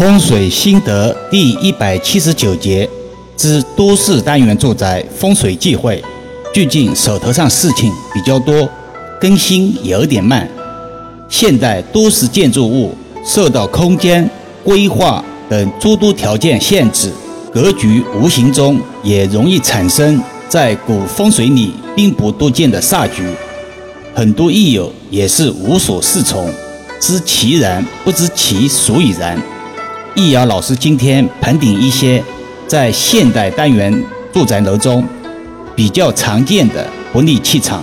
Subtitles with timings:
[0.00, 2.88] 风水心得第一百七十九节
[3.36, 6.02] 之都市单元住宅风水忌讳。
[6.54, 8.66] 最近手头上事情比较多，
[9.20, 10.48] 更新有点慢。
[11.28, 14.26] 现代都市建筑物受到空间
[14.64, 17.12] 规划等诸多条件限制，
[17.52, 23.22] 格局无形中也容易产生在古风水里并不多见的煞局。
[24.14, 26.50] 很多益友也是无所适从，
[26.98, 29.38] 知其然不知其所以然。
[30.16, 32.22] 易遥老师今天盘点一些
[32.66, 33.92] 在现代单元
[34.32, 35.04] 住宅楼中
[35.76, 37.82] 比较常见的不利气场。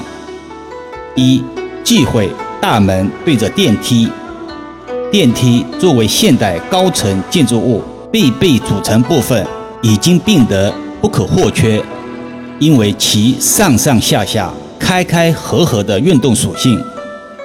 [1.16, 1.42] 一、
[1.84, 2.30] 忌讳
[2.62, 4.10] 大门对着电梯。
[5.10, 9.46] 电梯作为现代高层建筑物必备组成部分，
[9.82, 11.82] 已经变得不可或缺，
[12.60, 16.78] 因为其上上下下、开开合合的运动属性，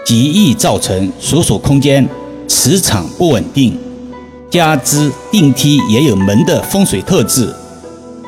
[0.05, 2.07] 极易造成所属空间
[2.49, 3.79] 磁场不稳定。
[4.53, 7.51] 加之电梯也有门的风水特质，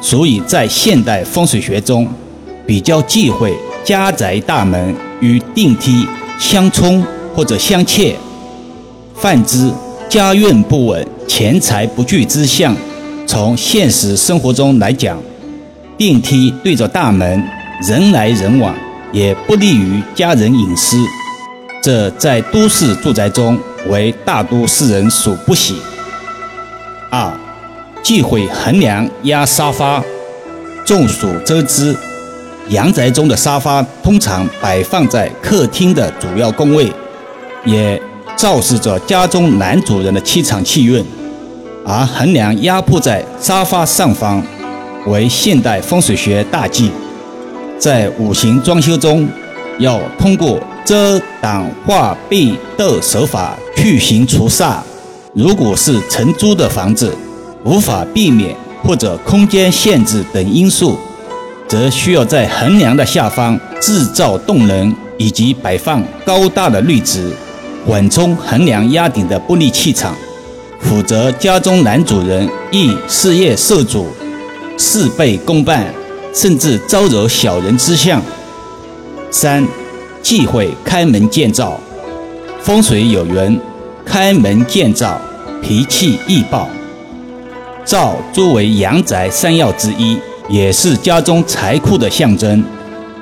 [0.01, 2.09] 所以在现代风水学中，
[2.67, 6.09] 比较忌讳家宅大门与电梯
[6.41, 7.05] 相冲
[7.37, 8.17] 或者相切。
[9.15, 9.71] 泛之
[10.09, 12.75] 家运不稳、钱财不聚之象。
[13.27, 15.19] 从现实生活中来讲，
[15.99, 17.47] 电梯对着大门，
[17.87, 18.75] 人来人往，
[19.13, 20.97] 也不利于家人隐私。
[21.83, 23.59] 这在都市住宅中
[23.89, 25.77] 为大多数人所不喜。
[27.17, 27.33] 二，
[28.03, 30.03] 忌讳横梁压沙发。
[30.85, 31.97] 众所周知，
[32.71, 36.93] 阳宅中的沙发通常摆放在客厅的主要工位，
[37.65, 38.03] 也
[38.35, 41.05] 昭示着家中男主人的气场气运。
[41.87, 44.43] 而横梁压迫在沙发上方，
[45.07, 46.91] 为现代风水学大忌。
[47.79, 49.29] 在五行装修中，
[49.79, 54.79] 要通过遮挡化壁斗手法去形除煞。
[55.35, 57.13] 如果是承租的房子，
[57.65, 58.55] 无法避免
[58.85, 60.97] 或者空间限制等因素，
[61.67, 67.33] 则需要在横梁的下方制造动能，以及摆放高大的绿植，
[67.85, 70.15] 缓冲横梁压顶的不利气场。
[70.79, 74.07] 否则，家中男主人易事业受阻、
[74.79, 75.93] 事倍功半，
[76.33, 78.23] 甚至招惹小人之相。
[79.33, 79.67] 三，
[80.23, 81.81] 忌讳开门见灶。
[82.63, 83.61] 风水有云。
[84.15, 85.21] 开门见灶，
[85.61, 86.69] 脾气易暴。
[87.85, 90.17] 灶作为阳宅三要之一，
[90.49, 92.63] 也是家中财库的象征。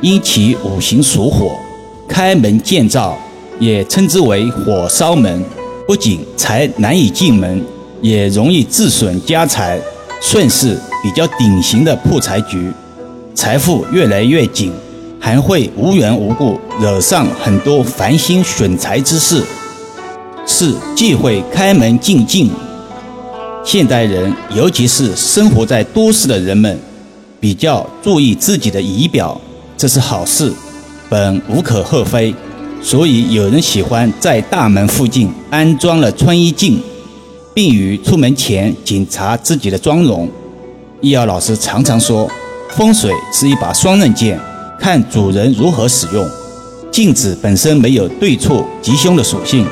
[0.02, 1.56] 因其五行属火，
[2.06, 3.16] 开门见灶
[3.58, 5.42] 也称之为火烧门。
[5.86, 7.64] 不仅财难以进门，
[8.02, 9.80] 也容易自损家财，
[10.20, 12.70] 顺势比较典型的破财局。
[13.34, 14.70] 财富越来越紧，
[15.18, 19.42] 还会无缘无故惹上很多烦心损财之事。
[20.46, 22.50] 四忌讳开门进镜。
[23.64, 26.78] 现代人，尤其是生活在都市的人们，
[27.38, 29.40] 比较注意自己的仪表，
[29.76, 30.52] 这是好事，
[31.08, 32.34] 本无可厚非。
[32.82, 36.82] 所以有人喜欢在大门附近安装了穿衣镜，
[37.54, 40.28] 并于出门前检查自己的妆容。
[41.00, 42.28] 易遥老师常常说，
[42.70, 44.38] 风水是一把双刃剑，
[44.80, 46.28] 看主人如何使用。
[46.90, 49.64] 镜子本身没有对错吉凶的属性。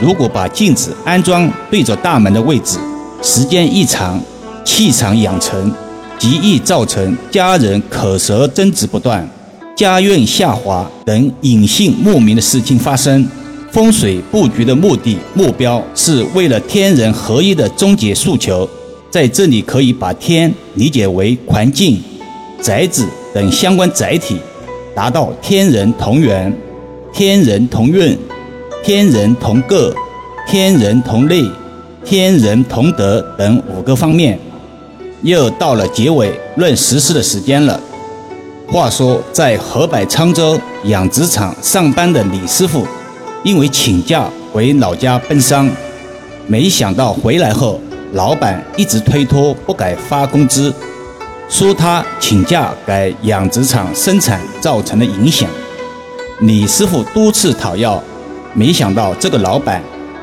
[0.00, 2.78] 如果把镜子安装对着大门的位置，
[3.22, 4.20] 时间一长，
[4.62, 5.72] 气场养成，
[6.18, 9.26] 极易造成家人口舌争执不断、
[9.74, 13.26] 家运下滑等隐性莫名的事情发生。
[13.72, 18.68] 风水布局的目的目标是为了天人合一的终极诉求，
[19.10, 21.98] 在这里可以把天理解为环境、
[22.60, 24.36] 宅子等相关载体，
[24.94, 26.54] 达到天人同源、
[27.12, 28.16] 天人同运。
[28.86, 29.92] 天人同个，
[30.46, 31.44] 天人同类，
[32.04, 34.38] 天人同德等五个方面，
[35.22, 37.80] 又到了结尾论实施的时间了。
[38.68, 42.86] 话说，在河北沧州养殖场上班的李师傅，
[43.42, 45.68] 因为请假回老家奔丧，
[46.46, 47.80] 没想到回来后，
[48.12, 50.72] 老板一直推脱不给发工资，
[51.48, 55.50] 说他请假给养殖场生产造成的影响。
[56.42, 58.00] 李师傅多次讨要。
[58.56, 59.82] 没想到这个老板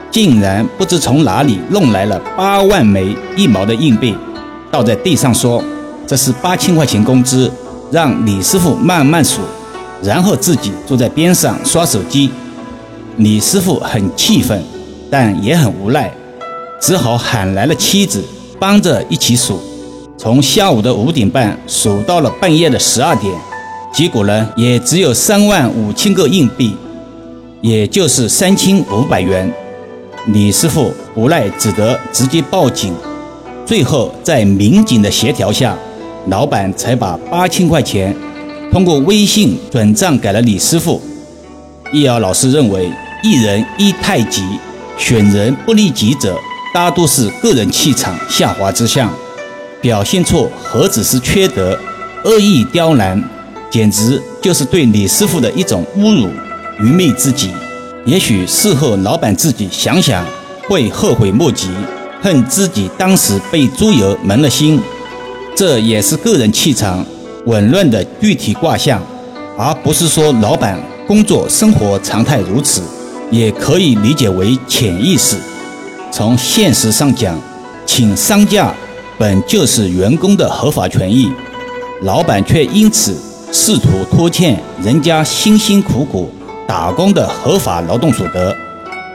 [0.10, 4.16] 竟然不知从哪里弄来了八万枚一毛的硬币，
[4.72, 5.64] 倒在地上说
[6.08, 7.52] ：“这是八千块钱工资，
[7.92, 9.42] 让李师傅慢慢数。”
[10.02, 12.30] 然后自己坐在边上刷手机。
[13.18, 14.62] 李师傅很气愤，
[15.12, 16.12] 但也很无奈，
[16.82, 18.24] 只好喊来了妻子
[18.60, 19.62] 帮着一起数。
[20.18, 23.32] 从下午的五点半数到了半夜的十二点，
[23.94, 26.76] 结果呢，也只有三万五千个硬币。
[27.64, 29.50] 也就是三千五百元，
[30.34, 32.94] 李师傅无奈只得直接报警。
[33.66, 35.74] 最后在民警的协调下，
[36.28, 38.14] 老板才把八千块钱
[38.70, 41.02] 通过微信转账给了李师傅。
[41.94, 42.92] 易遥老师认为，
[43.24, 44.44] 一人一太极，
[44.98, 46.38] 选人不利己者，
[46.74, 49.10] 大多是个人气场下滑之象。
[49.80, 51.80] 表现错何止是缺德，
[52.26, 53.24] 恶意刁难，
[53.72, 56.30] 简直就是对李师傅的一种侮辱，
[56.84, 57.50] 愚昧之极。
[58.06, 60.26] 也许事后老板自己想想，
[60.68, 61.70] 会后悔莫及，
[62.22, 64.78] 恨自己当时被猪油蒙了心。
[65.56, 67.06] 这也是个人气场
[67.46, 69.02] 紊乱的具体卦象，
[69.58, 70.78] 而不是说老板
[71.08, 72.82] 工作生活常态如此，
[73.32, 75.38] 也可以理解为潜意识。
[76.12, 77.40] 从现实上讲，
[77.86, 78.74] 请丧假
[79.18, 81.32] 本就是员工的合法权益，
[82.02, 83.16] 老板却因此
[83.54, 86.30] 试图拖欠人家辛辛苦苦。
[86.68, 88.56] 打工的合法劳动所得，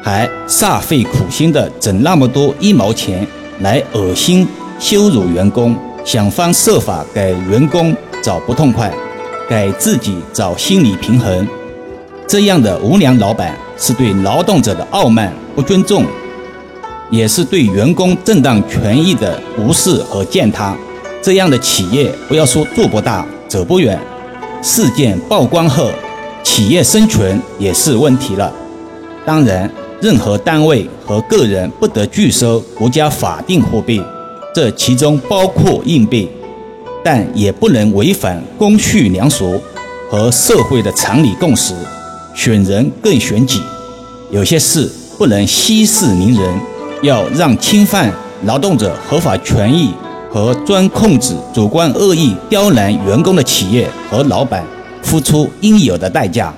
[0.02, 3.26] 还煞费苦心的整那么多一毛钱
[3.60, 4.46] 来恶心
[4.78, 8.92] 羞辱员工，想方设法给员工找不痛快，
[9.48, 11.46] 给自己找心理平衡。
[12.26, 16.04] 这样的无良老板是对劳动者的傲慢不尊重，
[17.10, 20.76] 也是对员工正当权益的无视和践踏。
[21.22, 23.98] 这样的企业，不要说做不大，走不远。
[24.62, 25.90] 事件曝光后。
[26.42, 28.52] 企业生存也是问题了。
[29.24, 29.70] 当然，
[30.00, 34.02] 任何单位和个人不得拒收国家法定货币，
[34.54, 36.28] 这其中包括硬币，
[37.04, 39.60] 但也不能违反公序良俗
[40.10, 41.74] 和社会的常理共识。
[42.34, 43.60] 选人更选己，
[44.30, 46.54] 有些事不能息事宁人，
[47.02, 48.12] 要让侵犯
[48.44, 49.92] 劳动者合法权益
[50.30, 54.64] 和钻空子主观恶意刁难员工的企业和老板。
[55.08, 56.52] 付出应有的代价。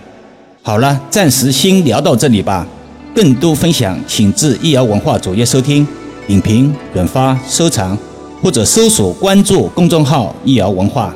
[0.61, 2.67] 好了，暂时先聊到这里吧。
[3.15, 5.87] 更多分享，请至易瑶文化主页收听、
[6.27, 7.97] 影评、转发、收藏，
[8.43, 11.15] 或者搜索关注公众号“易瑶文化”。